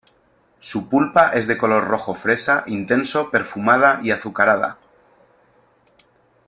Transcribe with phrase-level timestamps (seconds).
[0.57, 4.79] Su pulpa es de color rojo fresa intenso perfumada y azucarada.